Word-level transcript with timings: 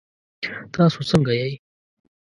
تاسو 0.73 0.99
څنګه 1.09 1.33
یئ؟ 1.39 1.51